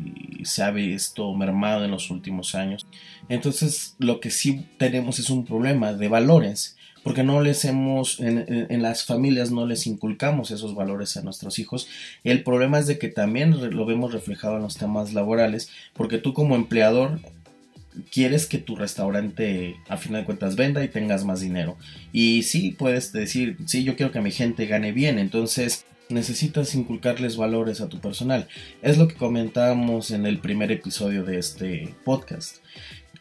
se 0.44 0.62
ha 0.62 0.70
visto 0.70 1.34
mermado 1.34 1.84
en 1.84 1.90
los 1.90 2.10
últimos 2.10 2.54
años. 2.54 2.86
Entonces 3.28 3.94
lo 3.98 4.20
que 4.20 4.30
sí 4.30 4.66
tenemos 4.78 5.18
es 5.18 5.30
un 5.30 5.44
problema 5.44 5.92
de 5.92 6.08
valores, 6.08 6.76
porque 7.02 7.22
no 7.22 7.40
les 7.40 7.64
hemos, 7.64 8.20
en, 8.20 8.82
las 8.82 9.04
familias 9.04 9.50
no 9.50 9.66
les 9.66 9.86
inculcamos 9.86 10.50
esos 10.50 10.74
valores 10.74 11.16
a 11.16 11.22
nuestros 11.22 11.58
hijos. 11.58 11.88
El 12.24 12.42
problema 12.42 12.78
es 12.78 12.86
de 12.86 12.98
que 12.98 13.08
también 13.08 13.74
lo 13.74 13.86
vemos 13.86 14.12
reflejado 14.12 14.56
en 14.56 14.62
los 14.62 14.76
temas 14.76 15.14
laborales, 15.14 15.70
porque 15.94 16.18
tú 16.18 16.34
como 16.34 16.56
empleador 16.56 17.20
quieres 18.10 18.46
que 18.46 18.58
tu 18.58 18.76
restaurante 18.76 19.76
a 19.88 19.96
final 19.96 20.22
de 20.22 20.26
cuentas 20.26 20.56
venda 20.56 20.84
y 20.84 20.88
tengas 20.88 21.24
más 21.24 21.40
dinero. 21.40 21.76
Y 22.12 22.42
sí, 22.42 22.72
puedes 22.72 23.12
decir, 23.12 23.56
sí, 23.66 23.82
yo 23.82 23.96
quiero 23.96 24.12
que 24.12 24.20
mi 24.20 24.30
gente 24.30 24.66
gane 24.66 24.92
bien, 24.92 25.18
entonces 25.18 25.86
necesitas 26.10 26.74
inculcarles 26.74 27.36
valores 27.36 27.80
a 27.80 27.88
tu 27.88 28.00
personal. 28.00 28.48
Es 28.82 28.98
lo 28.98 29.08
que 29.08 29.14
comentábamos 29.14 30.10
en 30.10 30.26
el 30.26 30.38
primer 30.40 30.72
episodio 30.72 31.24
de 31.24 31.38
este 31.38 31.94
podcast 32.04 32.58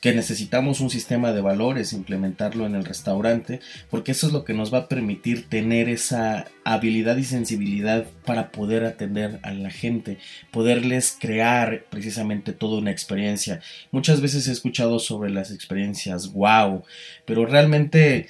que 0.01 0.13
necesitamos 0.13 0.79
un 0.79 0.89
sistema 0.89 1.33
de 1.33 1.41
valores, 1.41 1.91
implementarlo 1.93 2.65
en 2.65 2.75
el 2.75 2.85
restaurante, 2.85 3.59
porque 3.89 4.13
eso 4.13 4.27
es 4.27 4.33
lo 4.33 4.45
que 4.45 4.53
nos 4.53 4.73
va 4.73 4.79
a 4.79 4.87
permitir 4.87 5.49
tener 5.49 5.89
esa 5.89 6.45
habilidad 6.63 7.17
y 7.17 7.25
sensibilidad 7.25 8.05
para 8.25 8.51
poder 8.51 8.85
atender 8.85 9.39
a 9.43 9.51
la 9.51 9.69
gente, 9.69 10.17
poderles 10.51 11.17
crear 11.19 11.85
precisamente 11.89 12.53
toda 12.53 12.79
una 12.79 12.91
experiencia. 12.91 13.61
Muchas 13.91 14.21
veces 14.21 14.47
he 14.47 14.53
escuchado 14.53 14.99
sobre 14.99 15.31
las 15.31 15.51
experiencias 15.51 16.31
wow, 16.31 16.83
pero 17.25 17.45
realmente 17.45 18.29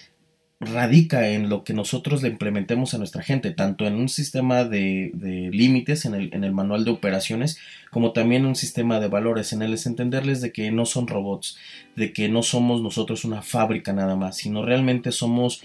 radica 0.60 1.30
en 1.30 1.48
lo 1.48 1.64
que 1.64 1.74
nosotros 1.74 2.22
le 2.22 2.30
implementemos 2.30 2.94
a 2.94 2.98
nuestra 2.98 3.24
gente, 3.24 3.52
tanto 3.52 3.88
en 3.88 3.96
un 3.96 4.10
sistema 4.10 4.66
de, 4.66 5.12
límites 5.54 6.04
en 6.06 6.16
el, 6.16 6.34
en 6.34 6.44
el, 6.44 6.52
manual 6.52 6.84
de 6.84 6.92
operaciones, 6.92 7.58
como 7.92 8.12
también 8.12 8.46
un 8.46 8.56
sistema 8.56 9.00
de 9.00 9.08
valores, 9.08 9.54
en 9.54 9.62
el 9.62 9.74
es 9.74 9.86
entenderles 9.86 10.42
de 10.42 10.52
que 10.52 10.70
no 10.72 10.86
son 10.86 11.08
robots, 11.08 11.58
de 11.96 12.12
que 12.12 12.28
no 12.28 12.44
somos 12.44 12.82
nosotros 12.82 13.24
una 13.24 13.42
fábrica 13.42 13.94
nada 13.94 14.18
más, 14.18 14.38
sino 14.38 14.66
realmente 14.66 15.14
somos 15.14 15.62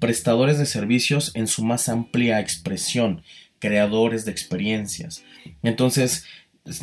prestadores 0.00 0.58
de 0.58 0.66
servicios 0.66 1.30
en 1.34 1.46
su 1.46 1.64
más 1.64 1.88
amplia 1.88 2.40
expresión, 2.40 3.22
creadores 3.60 4.24
de 4.24 4.32
experiencias. 4.32 5.22
Entonces, 5.62 6.26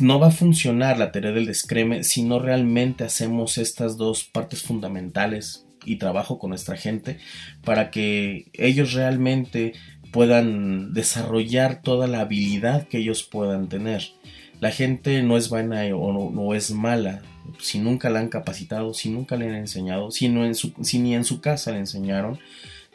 no 0.00 0.18
va 0.18 0.28
a 0.28 0.32
funcionar 0.32 0.98
la 0.98 1.12
teoría 1.12 1.32
del 1.32 1.46
descreme 1.46 2.04
si 2.04 2.22
no 2.22 2.38
realmente 2.38 3.04
hacemos 3.04 3.58
estas 3.58 3.98
dos 3.98 4.24
partes 4.24 4.62
fundamentales 4.62 5.66
y 5.84 5.96
trabajo 5.96 6.38
con 6.38 6.50
nuestra 6.50 6.76
gente 6.76 7.18
para 7.64 7.90
que 7.90 8.50
ellos 8.54 8.92
realmente 8.92 9.72
puedan 10.12 10.92
desarrollar 10.92 11.82
toda 11.82 12.06
la 12.06 12.20
habilidad 12.20 12.88
que 12.88 12.98
ellos 12.98 13.22
puedan 13.22 13.68
tener. 13.68 14.10
La 14.60 14.70
gente 14.70 15.22
no 15.22 15.36
es 15.36 15.48
buena 15.48 15.82
o 15.94 16.30
no, 16.30 16.54
es 16.54 16.70
mala 16.70 17.22
si 17.58 17.78
nunca 17.78 18.10
la 18.10 18.20
han 18.20 18.28
capacitado, 18.28 18.94
si 18.94 19.10
nunca 19.10 19.36
le 19.36 19.48
han 19.48 19.54
enseñado, 19.54 20.10
si, 20.10 20.26
en 20.26 20.54
su, 20.54 20.72
si 20.82 20.98
ni 20.98 21.14
en 21.14 21.24
su 21.24 21.40
casa 21.40 21.72
le 21.72 21.78
enseñaron, 21.78 22.38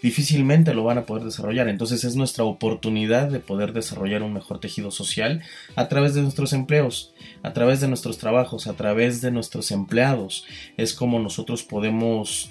difícilmente 0.02 0.74
lo 0.74 0.84
van 0.84 0.98
a 0.98 1.06
poder 1.06 1.24
desarrollar. 1.24 1.68
Entonces 1.68 2.04
es 2.04 2.16
nuestra 2.16 2.44
oportunidad 2.44 3.30
de 3.30 3.40
poder 3.40 3.74
desarrollar 3.74 4.24
un 4.24 4.34
mejor 4.34 4.60
tejido 4.60 4.92
social 4.92 5.42
a 5.76 5.88
través 5.88 6.14
de 6.14 6.22
nuestros 6.22 6.54
empleos, 6.54 7.14
a 7.44 7.54
través 7.54 7.82
de 7.82 7.88
nuestros 7.88 8.18
trabajos, 8.18 8.68
a 8.68 8.74
través 8.74 9.22
de 9.22 9.32
nuestros 9.32 9.72
empleados. 9.72 10.46
Es 10.78 10.94
como 10.94 11.20
nosotros 11.20 11.64
podemos 11.64 12.50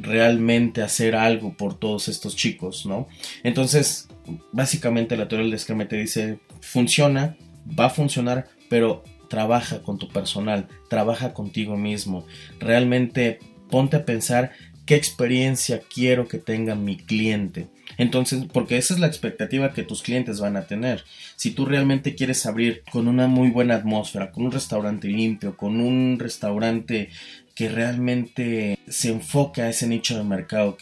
realmente 0.00 0.82
hacer 0.82 1.14
algo 1.14 1.56
por 1.56 1.74
todos 1.74 2.08
estos 2.08 2.34
chicos, 2.34 2.86
¿no? 2.86 3.06
Entonces, 3.44 4.08
básicamente 4.52 5.16
la 5.16 5.28
teoría 5.28 5.44
del 5.44 5.52
descreme 5.52 5.86
te 5.86 5.96
dice, 5.96 6.40
funciona, 6.60 7.36
va 7.78 7.86
a 7.86 7.90
funcionar, 7.90 8.48
pero 8.68 9.04
trabaja 9.28 9.82
con 9.82 9.98
tu 9.98 10.08
personal, 10.08 10.68
trabaja 10.88 11.34
contigo 11.34 11.76
mismo, 11.76 12.26
realmente 12.58 13.38
ponte 13.70 13.96
a 13.96 14.04
pensar 14.04 14.52
qué 14.86 14.94
experiencia 14.94 15.82
quiero 15.92 16.28
que 16.28 16.38
tenga 16.38 16.74
mi 16.74 16.96
cliente. 16.96 17.66
Entonces, 17.98 18.44
porque 18.52 18.76
esa 18.76 18.94
es 18.94 19.00
la 19.00 19.06
expectativa 19.06 19.72
que 19.72 19.82
tus 19.82 20.02
clientes 20.02 20.40
van 20.40 20.56
a 20.56 20.66
tener. 20.66 21.04
Si 21.36 21.50
tú 21.50 21.66
realmente 21.66 22.14
quieres 22.14 22.46
abrir 22.46 22.82
con 22.90 23.08
una 23.08 23.26
muy 23.26 23.50
buena 23.50 23.74
atmósfera, 23.74 24.30
con 24.30 24.44
un 24.44 24.52
restaurante 24.52 25.08
limpio, 25.08 25.56
con 25.56 25.80
un 25.80 26.18
restaurante 26.18 27.10
que 27.54 27.68
realmente 27.68 28.78
se 28.86 29.10
enfoca 29.10 29.64
a 29.64 29.70
ese 29.70 29.86
nicho 29.86 30.16
de 30.16 30.24
mercado 30.24 30.76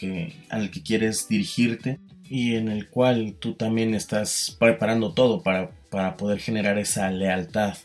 al 0.49 0.71
que 0.71 0.83
quieres 0.83 1.27
dirigirte 1.27 1.99
y 2.29 2.55
en 2.55 2.67
el 2.67 2.89
cual 2.89 3.35
tú 3.39 3.53
también 3.53 3.93
estás 3.93 4.55
preparando 4.59 5.13
todo 5.13 5.41
para, 5.41 5.71
para 5.89 6.17
poder 6.17 6.39
generar 6.39 6.77
esa 6.77 7.09
lealtad. 7.11 7.75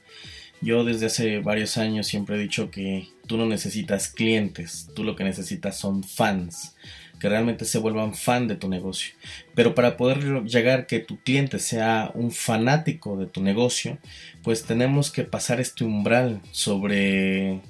Yo 0.61 0.85
desde 0.85 1.07
hace 1.07 1.39
varios 1.39 1.79
años 1.79 2.07
siempre 2.07 2.37
he 2.37 2.39
dicho 2.39 2.71
que 2.71 3.09
tú 3.27 3.37
no 3.37 3.47
necesitas 3.47 4.09
clientes, 4.09 4.89
tú 4.95 5.05
lo 5.05 5.17
que 5.17 5.25
necesitas 5.25 5.79
son 5.79 6.05
fans, 6.05 6.77
que 7.19 7.29
realmente 7.29 7.65
se 7.65 7.79
vuelvan 7.79 8.15
fan 8.15 8.49
de 8.49 8.57
tu 8.57 8.69
negocio. 8.69 9.15
Pero 9.55 9.75
para 9.75 9.97
poder 9.97 10.45
llegar 10.45 10.87
que 10.87 10.99
tu 10.99 11.19
cliente 11.21 11.59
sea 11.59 12.11
un 12.15 12.31
fanático 12.31 13.17
de 13.17 13.27
tu 13.27 13.43
negocio, 13.43 13.99
pues 14.43 14.65
tenemos 14.65 15.11
que 15.11 15.25
pasar 15.25 15.61
este 15.61 15.85
umbral 15.85 16.41
sobre 16.51 17.61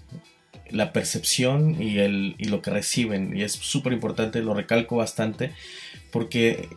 la 0.71 0.93
percepción 0.93 1.81
y, 1.81 1.99
el, 1.99 2.35
y 2.39 2.45
lo 2.45 2.63
que 2.63 2.71
reciben. 2.71 3.37
Y 3.37 3.43
es 3.43 3.53
súper 3.53 3.93
importante, 3.93 4.43
lo 4.43 4.55
recalco 4.55 4.97
bastante, 4.97 5.53
porque 6.11 6.69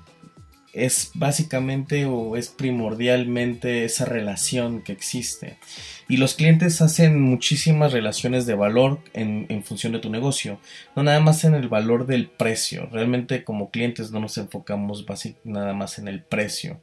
es 0.74 1.12
básicamente 1.14 2.06
o 2.06 2.36
es 2.36 2.50
primordialmente 2.50 3.86
esa 3.86 4.06
relación 4.06 4.82
que 4.82 4.92
existe. 4.92 5.58
Y 6.10 6.18
los 6.18 6.34
clientes 6.34 6.82
hacen 6.82 7.22
muchísimas 7.22 7.94
relaciones 7.94 8.46
de 8.46 8.56
valor 8.56 9.00
en, 9.14 9.64
función 9.64 9.94
de 9.94 10.00
tu 10.00 10.10
negocio, 10.10 10.60
no 10.96 11.04
nada 11.04 11.20
más 11.20 11.44
en 11.44 11.56
el 11.56 11.70
valor 11.70 12.06
del 12.06 12.28
precio. 12.28 12.90
Realmente 12.92 13.44
como 13.44 13.70
clientes 13.70 14.12
no 14.12 14.20
nos 14.20 14.38
enfocamos 14.38 15.06
nada 15.44 15.74
más 15.74 16.00
en 16.00 16.08
el 16.08 16.22
precio. 16.22 16.82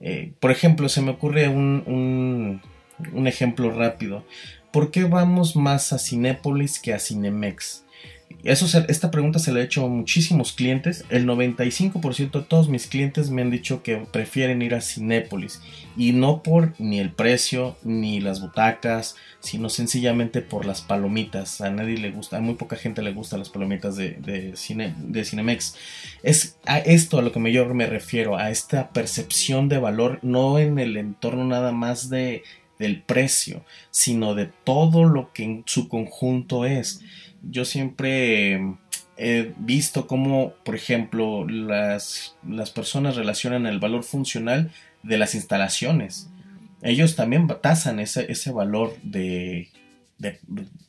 Eh, 0.00 0.32
por 0.40 0.50
ejemplo, 0.50 0.88
se 0.88 1.02
me 1.02 1.10
ocurre 1.10 1.48
un, 1.48 1.84
un, 1.86 2.62
un 3.12 3.26
ejemplo 3.26 3.70
rápido. 3.70 4.24
¿por 4.70 4.90
qué 4.90 5.04
vamos 5.04 5.56
más 5.56 5.92
a 5.92 5.98
Cinépolis 5.98 6.78
que 6.78 6.94
a 6.94 6.98
Cinemex? 6.98 7.84
Eso 8.42 8.66
esta 8.88 9.10
pregunta 9.10 9.38
se 9.38 9.52
la 9.52 9.60
he 9.60 9.64
hecho 9.64 9.84
a 9.84 9.88
muchísimos 9.88 10.52
clientes. 10.52 11.04
El 11.10 11.26
95% 11.26 12.30
de 12.30 12.42
todos 12.42 12.68
mis 12.68 12.86
clientes 12.86 13.30
me 13.30 13.42
han 13.42 13.50
dicho 13.50 13.82
que 13.82 13.96
prefieren 13.96 14.62
ir 14.62 14.74
a 14.74 14.80
Cinépolis. 14.80 15.60
Y 15.96 16.12
no 16.12 16.42
por 16.42 16.72
ni 16.78 17.00
el 17.00 17.10
precio, 17.10 17.76
ni 17.82 18.20
las 18.20 18.40
butacas, 18.40 19.16
sino 19.40 19.68
sencillamente 19.68 20.40
por 20.40 20.64
las 20.64 20.80
palomitas. 20.80 21.60
A 21.60 21.70
nadie 21.70 21.98
le 21.98 22.12
gusta, 22.12 22.38
a 22.38 22.40
muy 22.40 22.54
poca 22.54 22.76
gente 22.76 23.02
le 23.02 23.12
gustan 23.12 23.40
las 23.40 23.50
palomitas 23.50 23.96
de, 23.96 24.52
cine, 24.54 24.94
de 24.98 25.24
Cinemex. 25.24 25.76
Es 26.22 26.56
a 26.64 26.78
esto 26.78 27.18
a 27.18 27.22
lo 27.22 27.32
que 27.32 27.52
yo 27.52 27.66
me 27.74 27.86
refiero, 27.86 28.38
a 28.38 28.50
esta 28.50 28.90
percepción 28.90 29.68
de 29.68 29.78
valor, 29.78 30.18
no 30.22 30.58
en 30.58 30.78
el 30.78 30.96
entorno 30.96 31.44
nada 31.44 31.72
más 31.72 32.08
de 32.08 32.42
del 32.80 33.02
precio, 33.02 33.62
sino 33.90 34.34
de 34.34 34.46
todo 34.64 35.04
lo 35.04 35.32
que 35.32 35.44
en 35.44 35.62
su 35.66 35.86
conjunto 35.86 36.64
es. 36.64 37.02
Yo 37.42 37.64
siempre 37.64 38.76
he 39.16 39.52
visto 39.58 40.06
cómo, 40.06 40.54
por 40.64 40.74
ejemplo, 40.74 41.46
las, 41.46 42.36
las 42.46 42.70
personas 42.70 43.16
relacionan 43.16 43.66
el 43.66 43.78
valor 43.78 44.02
funcional 44.02 44.70
de 45.02 45.18
las 45.18 45.34
instalaciones. 45.34 46.30
Ellos 46.82 47.16
también 47.16 47.46
tasan 47.60 48.00
ese, 48.00 48.30
ese 48.32 48.50
valor 48.50 48.96
de, 49.02 49.68
de, 50.18 50.38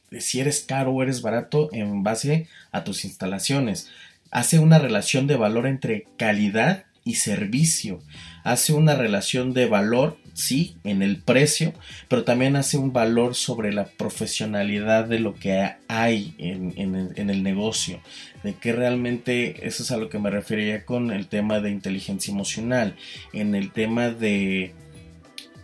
de 0.10 0.22
si 0.22 0.40
eres 0.40 0.62
caro 0.62 0.92
o 0.92 1.04
eres 1.04 1.22
barato 1.22 1.70
en 1.74 2.04
base 2.04 2.48
a 2.72 2.84
tus 2.84 3.06
instalaciones. 3.06 3.90
Hace 4.30 4.60
una 4.60 4.80
relación 4.80 5.28
de 5.28 5.36
valor 5.36 5.68
entre 5.68 6.08
calidad 6.18 6.86
y 7.04 7.16
servicio. 7.16 8.00
Hace 8.44 8.74
una 8.74 8.96
relación 8.96 9.54
de 9.54 9.66
valor, 9.66 10.18
sí, 10.34 10.78
en 10.84 11.02
el 11.02 11.18
precio, 11.18 11.74
pero 12.08 12.24
también 12.24 12.56
hace 12.56 12.78
un 12.78 12.94
valor 12.94 13.36
sobre 13.36 13.74
la 13.74 13.86
profesionalidad 13.86 15.06
de 15.06 15.20
lo 15.20 15.34
que 15.34 15.74
hay 15.88 16.36
en, 16.38 16.74
en 16.78 17.30
el 17.30 17.44
negocio, 17.44 18.00
de 18.44 18.54
que 18.54 18.74
realmente 18.74 19.68
eso 19.68 19.84
es 19.84 19.92
a 19.92 19.98
lo 19.98 20.10
que 20.10 20.20
me 20.20 20.30
refería 20.30 20.86
con 20.86 21.12
el 21.12 21.28
tema 21.28 21.60
de 21.60 21.72
inteligencia 21.72 22.32
emocional, 22.32 22.96
en 23.34 23.56
el 23.56 23.72
tema 23.72 24.10
de, 24.10 24.74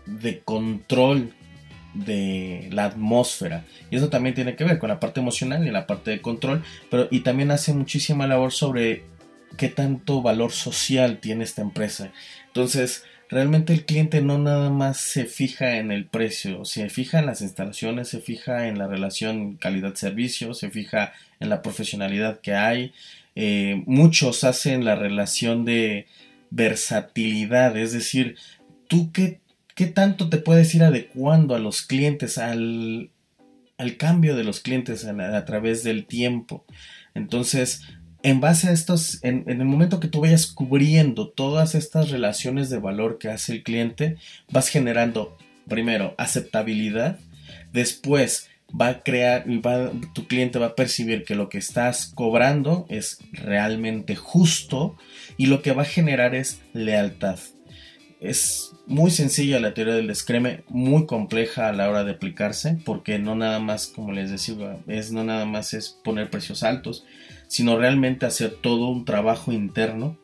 de 0.06 0.40
control 0.40 1.34
de 1.94 2.70
la 2.72 2.86
atmósfera 2.86 3.66
y 3.90 3.96
eso 3.96 4.10
también 4.10 4.36
tiene 4.36 4.56
que 4.56 4.64
ver 4.64 4.78
con 4.78 4.90
la 4.90 5.00
parte 5.00 5.20
emocional 5.20 5.66
y 5.66 5.72
la 5.72 5.88
parte 5.88 6.12
de 6.12 6.22
control 6.22 6.64
pero 6.92 7.08
y 7.10 7.22
también 7.22 7.50
hace 7.50 7.74
muchísima 7.74 8.28
labor 8.28 8.52
sobre 8.52 9.04
qué 9.56 9.70
tanto 9.70 10.22
valor 10.22 10.52
social 10.52 11.20
tiene 11.20 11.44
esta 11.44 11.62
empresa 11.62 12.12
entonces 12.48 13.04
realmente 13.30 13.74
el 13.74 13.86
cliente 13.86 14.22
no 14.22 14.38
nada 14.38 14.70
más 14.70 14.98
se 14.98 15.26
fija 15.26 15.78
en 15.78 15.92
el 15.92 16.06
precio 16.06 16.66
se 16.66 16.90
fija 16.90 17.20
en 17.20 17.26
las 17.26 17.42
instalaciones 17.42 18.10
se 18.10 18.20
fija 18.20 18.68
en 18.68 18.78
la 18.78 18.88
relación 18.88 19.56
calidad 19.56 19.96
servicio 19.96 20.54
se 20.54 20.70
fija 20.70 21.14
en 21.40 21.50
la 21.50 21.62
profesionalidad 21.62 22.42
que 22.42 22.54
hay 22.54 22.94
eh, 23.36 23.84
muchos 23.86 24.44
hacen 24.44 24.84
la 24.84 24.96
relación 24.96 25.66
de 25.66 26.08
versatilidad 26.50 27.78
es 27.78 27.94
decir 27.94 28.36
tú 28.88 29.12
qué 29.12 29.40
¿Qué 29.78 29.86
tanto 29.86 30.28
te 30.28 30.40
puedes 30.40 30.74
ir 30.74 30.82
adecuando 30.82 31.54
a 31.54 31.60
los 31.60 31.84
clientes, 31.84 32.40
al, 32.40 33.12
cambio 34.00 34.36
de 34.36 34.44
los 34.44 34.60
clientes 34.60 35.06
a, 35.06 35.46
través 35.46 35.84
del 35.84 36.08
tiempo? 36.08 36.66
Entonces, 37.14 37.84
en 38.28 38.42
base 38.42 38.68
a 38.68 38.74
estos, 38.74 39.24
en, 39.24 39.46
el 39.48 39.64
momento 39.64 40.02
que 40.02 40.10
tú 40.10 40.20
vayas 40.20 40.48
cubriendo 40.48 41.30
todas 41.30 41.76
estas 41.76 42.12
relaciones 42.12 42.70
de 42.70 42.78
valor 42.78 43.20
que 43.20 43.30
hace 43.30 43.54
el 43.54 43.64
cliente, 43.64 44.18
vas 44.52 44.68
generando, 44.68 45.38
primero, 45.70 46.14
aceptabilidad, 46.18 47.20
después 47.72 48.50
va 48.70 48.88
a 48.90 49.00
crear, 49.02 49.46
va, 49.66 49.94
tu 50.14 50.28
cliente 50.28 50.60
va 50.60 50.66
a 50.66 50.76
percibir 50.76 51.24
que 51.24 51.36
lo 51.36 51.48
que 51.48 51.58
estás 51.58 52.12
cobrando 52.16 52.86
es 52.90 53.20
realmente 53.32 54.18
justo 54.18 54.98
y 55.38 55.46
lo 55.46 55.62
que 55.62 55.72
va 55.72 55.84
a 55.84 55.86
generar 55.86 56.36
es 56.36 56.60
lealtad. 56.74 57.40
Es 58.20 58.74
muy 58.88 59.10
sencilla 59.10 59.62
la 59.62 59.74
teoría 59.74 59.96
del 59.96 60.08
descreme, 60.08 60.66
muy 60.68 61.06
compleja 61.06 61.70
a 61.70 61.72
la 61.74 61.90
hora 61.90 62.04
de 62.04 62.12
aplicarse, 62.12 62.78
porque 62.84 63.20
no 63.20 63.36
nada 63.36 63.60
más, 63.60 63.88
como 63.88 64.12
les 64.12 64.32
decía, 64.32 64.80
es 64.88 65.14
no 65.14 65.24
nada 65.24 65.46
más 65.46 65.74
es 65.74 65.98
poner 66.04 66.30
precios 66.30 66.64
altos, 66.64 67.06
sino 67.48 67.78
realmente 67.78 68.26
hacer 68.26 68.58
todo 68.62 68.90
un 68.90 69.06
trabajo 69.06 69.52
interno 69.52 70.18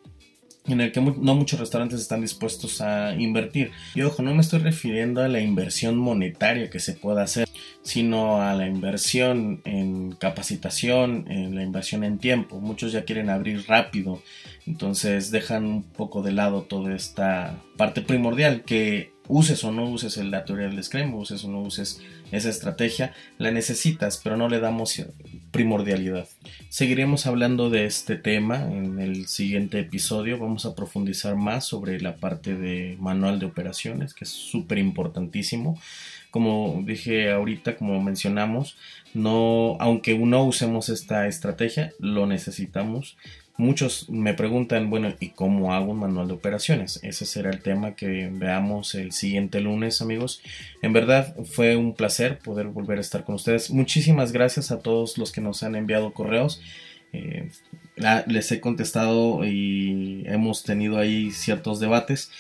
en 0.66 0.80
el 0.80 0.92
que 0.92 1.02
no 1.02 1.36
muchos 1.36 1.60
restaurantes 1.60 2.00
están 2.00 2.22
dispuestos 2.22 2.80
a 2.82 3.16
invertir. 3.16 3.72
Y 3.96 4.02
ojo, 4.02 4.22
no 4.24 4.34
me 4.34 4.42
estoy 4.42 4.60
refiriendo 4.60 5.22
a 5.22 5.28
la 5.28 5.42
inversión 5.42 5.98
monetaria 5.98 6.70
que 6.70 6.80
se 6.80 6.94
pueda 6.94 7.24
hacer, 7.24 7.50
sino 7.82 8.42
a 8.42 8.54
la 8.54 8.68
inversión 8.68 9.62
en 9.66 10.14
capacitación, 10.14 11.30
en 11.30 11.56
la 11.56 11.64
inversión 11.64 12.04
en 12.04 12.18
tiempo. 12.18 12.62
Muchos 12.62 12.94
ya 12.94 13.04
quieren 13.04 13.30
abrir 13.30 13.66
rápido, 13.68 14.22
entonces 14.66 15.32
dejan 15.32 15.66
un 15.66 15.84
poco 15.84 16.22
de 16.22 16.32
lado 16.32 16.64
toda 16.64 16.96
esta 16.96 17.62
parte 17.76 18.02
primordial 18.02 18.64
que 18.64 19.12
uses 19.28 19.64
o 19.64 19.72
no 19.72 19.90
uses 19.90 20.16
la 20.18 20.46
teoría 20.46 20.68
del 20.68 20.78
descremo, 20.78 21.18
uses 21.18 21.44
o 21.44 21.50
no 21.50 21.62
uses 21.62 22.02
esa 22.32 22.50
estrategia, 22.50 23.14
la 23.38 23.52
necesitas, 23.52 24.20
pero 24.24 24.38
no 24.38 24.48
le 24.48 24.60
damos 24.60 25.02
primordialidad. 25.54 26.28
Seguiremos 26.68 27.28
hablando 27.28 27.70
de 27.70 27.86
este 27.86 28.18
tema 28.18 28.64
en 28.64 29.00
el 29.00 29.28
siguiente 29.28 29.80
episodio. 29.80 30.40
Vamos 30.40 30.66
a 30.66 30.76
profundizar 30.76 31.38
más 31.38 31.64
sobre 31.64 32.02
la 32.02 32.18
parte 32.18 32.56
de 32.56 32.98
manual 33.00 33.40
de 33.40 33.46
operaciones, 33.46 34.14
que 34.14 34.26
es 34.26 34.32
súper 34.32 34.80
importantísimo. 34.80 35.80
Como 36.32 36.84
dije 36.86 37.32
ahorita, 37.32 37.78
como 37.78 38.02
mencionamos, 38.02 38.76
no, 39.14 39.78
aunque 39.80 40.18
no 40.18 40.44
usemos 40.44 40.90
esta 40.90 41.28
estrategia, 41.28 41.94
lo 42.00 42.26
necesitamos 42.26 43.16
Muchos 43.56 44.10
me 44.10 44.34
preguntan, 44.34 44.90
bueno, 44.90 45.14
¿y 45.20 45.30
cómo 45.30 45.74
hago 45.74 45.92
un 45.92 46.00
manual 46.00 46.28
de 46.28 46.34
operaciones? 46.34 47.00
Ese 47.04 47.28
será 47.28 47.52
el 47.52 47.62
tema 47.62 47.96
que 47.96 48.30
veamos 48.32 48.96
el 48.96 49.12
siguiente 49.12 49.62
lunes, 49.62 50.02
amigos. 50.02 50.42
En 50.82 50.92
verdad 50.92 51.36
fue 51.46 51.76
un 51.76 51.94
placer 51.94 52.40
poder 52.40 52.68
volver 52.68 52.98
a 52.98 53.02
estar 53.02 53.24
con 53.24 53.36
ustedes. 53.36 53.70
Muchísimas 53.70 54.32
gracias 54.32 54.72
a 54.72 54.80
todos 54.80 55.20
los 55.20 55.32
que 55.32 55.42
nos 55.42 55.62
han 55.62 55.76
enviado 55.76 56.14
correos. 56.14 56.62
Eh, 57.14 57.52
les 58.26 58.52
he 58.52 58.60
contestado 58.60 59.46
y 59.46 60.24
hemos 60.26 60.64
tenido 60.64 60.98
ahí 60.98 61.30
ciertos 61.30 61.80
debates. 61.80 62.32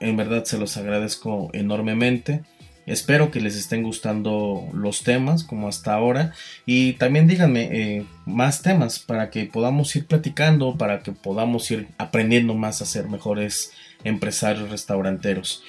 En 0.00 0.18
verdad 0.18 0.44
se 0.44 0.58
los 0.58 0.76
agradezco 0.76 1.48
enormemente. 1.54 2.42
Espero 2.88 3.30
que 3.30 3.40
les 3.40 3.56
estén 3.56 3.82
gustando 3.82 4.68
los 4.72 5.02
temas 5.02 5.44
como 5.44 5.68
hasta 5.68 5.94
ahora 5.94 6.32
y 6.64 6.94
también 6.94 7.28
díganme 7.28 7.68
eh, 7.70 8.06
más 8.24 8.62
temas 8.62 8.98
para 8.98 9.30
que 9.30 9.44
podamos 9.44 9.94
ir 9.94 10.06
platicando, 10.06 10.76
para 10.76 11.00
que 11.00 11.12
podamos 11.12 11.70
ir 11.70 11.88
aprendiendo 11.98 12.54
más 12.54 12.80
a 12.80 12.86
ser 12.86 13.08
mejores 13.08 13.72
empresarios 14.04 14.70
restauranteros. 14.70 15.62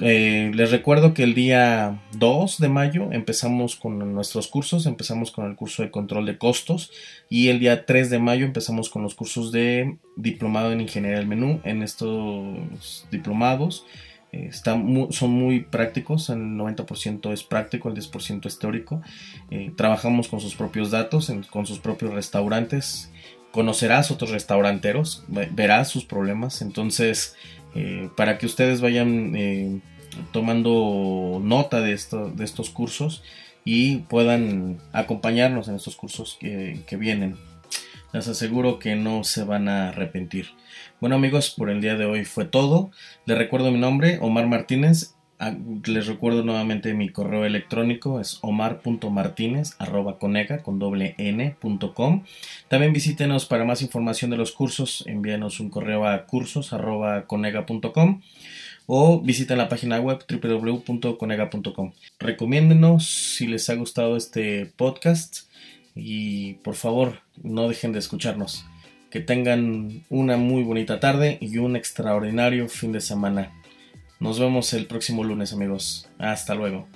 Eh, 0.00 0.50
les 0.54 0.70
recuerdo 0.70 1.14
que 1.14 1.22
el 1.22 1.34
día 1.34 2.00
2 2.14 2.58
de 2.58 2.68
mayo 2.68 3.12
empezamos 3.12 3.76
con 3.76 4.14
nuestros 4.14 4.48
cursos, 4.48 4.86
empezamos 4.86 5.30
con 5.30 5.46
el 5.46 5.54
curso 5.54 5.82
de 5.82 5.90
control 5.90 6.26
de 6.26 6.38
costos 6.38 6.90
y 7.28 7.48
el 7.48 7.60
día 7.60 7.84
3 7.86 8.10
de 8.10 8.18
mayo 8.18 8.46
empezamos 8.46 8.88
con 8.88 9.02
los 9.02 9.14
cursos 9.14 9.52
de 9.52 9.96
diplomado 10.16 10.72
en 10.72 10.80
ingeniería 10.80 11.18
del 11.18 11.28
menú. 11.28 11.60
En 11.64 11.82
estos 11.82 13.06
diplomados 13.10 13.84
son 14.52 15.30
muy 15.30 15.60
prácticos, 15.60 16.30
el 16.30 16.38
90% 16.38 17.32
es 17.32 17.42
práctico, 17.42 17.88
el 17.88 17.94
10% 17.94 18.46
es 18.46 18.58
teórico. 18.58 19.02
Eh, 19.50 19.72
trabajamos 19.76 20.28
con 20.28 20.40
sus 20.40 20.54
propios 20.54 20.90
datos, 20.90 21.30
con 21.50 21.66
sus 21.66 21.78
propios 21.78 22.14
restaurantes. 22.14 23.10
Conocerás 23.50 24.10
otros 24.10 24.30
restauranteros, 24.30 25.24
verás 25.28 25.88
sus 25.88 26.06
problemas. 26.06 26.62
Entonces, 26.62 27.36
eh, 27.74 28.08
para 28.16 28.38
que 28.38 28.46
ustedes 28.46 28.80
vayan 28.80 29.36
eh, 29.36 29.80
tomando 30.32 31.40
nota 31.42 31.80
de, 31.80 31.92
esto, 31.92 32.30
de 32.30 32.44
estos 32.44 32.70
cursos 32.70 33.22
y 33.64 33.98
puedan 33.98 34.78
acompañarnos 34.92 35.68
en 35.68 35.74
estos 35.74 35.96
cursos 35.96 36.38
que, 36.40 36.80
que 36.86 36.96
vienen. 36.96 37.36
Les 38.14 38.28
aseguro 38.28 38.78
que 38.78 38.96
no 38.96 39.24
se 39.24 39.44
van 39.44 39.68
a 39.68 39.90
arrepentir. 39.90 40.48
Bueno 41.02 41.16
amigos, 41.16 41.50
por 41.50 41.68
el 41.68 41.80
día 41.80 41.96
de 41.96 42.04
hoy 42.04 42.24
fue 42.24 42.44
todo. 42.44 42.92
Les 43.26 43.36
recuerdo 43.36 43.72
mi 43.72 43.78
nombre, 43.80 44.18
Omar 44.20 44.46
Martínez. 44.46 45.16
Ah, 45.40 45.52
les 45.84 46.06
recuerdo 46.06 46.44
nuevamente 46.44 46.94
mi 46.94 47.08
correo 47.08 47.44
electrónico 47.44 48.20
es 48.20 48.38
omar.martinez 48.40 49.74
con 50.62 50.78
doble 50.78 51.16
También 52.68 52.92
visítenos 52.92 53.46
para 53.46 53.64
más 53.64 53.82
información 53.82 54.30
de 54.30 54.36
los 54.36 54.52
cursos, 54.52 55.02
envíenos 55.08 55.58
un 55.58 55.70
correo 55.70 56.06
a 56.06 56.24
cursos 56.24 56.72
o 58.86 59.20
visiten 59.22 59.58
la 59.58 59.68
página 59.68 59.98
web 59.98 60.24
www.conega.com. 60.30 61.92
Recomiéndenos 62.20 63.06
si 63.06 63.48
les 63.48 63.68
ha 63.70 63.74
gustado 63.74 64.16
este 64.16 64.66
podcast 64.66 65.50
y 65.96 66.52
por 66.62 66.76
favor 66.76 67.22
no 67.42 67.66
dejen 67.66 67.92
de 67.92 67.98
escucharnos. 67.98 68.64
Que 69.12 69.20
tengan 69.20 70.04
una 70.08 70.38
muy 70.38 70.62
bonita 70.62 70.98
tarde 70.98 71.36
y 71.38 71.58
un 71.58 71.76
extraordinario 71.76 72.66
fin 72.70 72.92
de 72.92 73.02
semana. 73.02 73.52
Nos 74.20 74.40
vemos 74.40 74.72
el 74.72 74.86
próximo 74.86 75.22
lunes 75.22 75.52
amigos. 75.52 76.08
Hasta 76.18 76.54
luego. 76.54 76.88